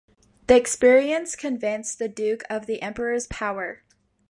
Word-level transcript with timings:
The 0.47 0.55
experience 0.55 1.35
convinced 1.35 1.99
the 1.99 2.07
Duke 2.09 2.41
of 2.49 2.65
the 2.65 2.81
Emperor's 2.81 3.27
power. 3.27 3.83